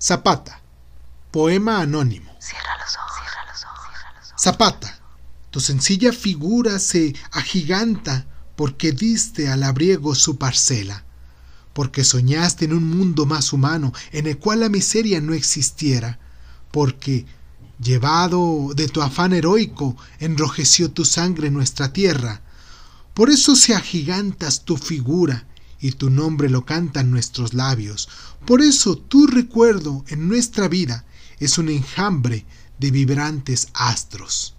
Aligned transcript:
Zapata. 0.00 0.60
Poema 1.32 1.80
anónimo. 1.80 2.30
Cierra 2.38 2.78
los 2.78 2.94
ojos, 2.94 3.12
cierra 3.18 3.44
los 3.50 3.64
ojos, 3.64 3.86
cierra 3.90 4.12
los 4.16 4.28
ojos. 4.30 4.42
Zapata. 4.42 5.00
Tu 5.50 5.58
sencilla 5.58 6.12
figura 6.12 6.78
se 6.78 7.16
agiganta 7.32 8.24
porque 8.54 8.92
diste 8.92 9.48
al 9.48 9.60
labriego 9.60 10.14
su 10.14 10.38
parcela, 10.38 11.04
porque 11.72 12.04
soñaste 12.04 12.66
en 12.66 12.74
un 12.74 12.84
mundo 12.84 13.26
más 13.26 13.52
humano 13.52 13.92
en 14.12 14.28
el 14.28 14.38
cual 14.38 14.60
la 14.60 14.68
miseria 14.68 15.20
no 15.20 15.34
existiera, 15.34 16.20
porque, 16.70 17.26
llevado 17.80 18.74
de 18.76 18.86
tu 18.86 19.02
afán 19.02 19.32
heroico, 19.32 19.96
enrojeció 20.20 20.92
tu 20.92 21.04
sangre 21.04 21.50
nuestra 21.50 21.92
tierra. 21.92 22.40
Por 23.14 23.30
eso 23.30 23.56
se 23.56 23.74
agigantas 23.74 24.64
tu 24.64 24.76
figura 24.76 25.48
y 25.80 25.92
tu 25.92 26.10
nombre 26.10 26.48
lo 26.48 26.64
cantan 26.64 27.10
nuestros 27.10 27.54
labios. 27.54 28.08
Por 28.46 28.62
eso 28.62 28.96
tu 28.96 29.26
recuerdo 29.26 30.04
en 30.08 30.28
nuestra 30.28 30.68
vida 30.68 31.04
es 31.38 31.58
un 31.58 31.68
enjambre 31.68 32.44
de 32.78 32.90
vibrantes 32.90 33.68
astros. 33.74 34.57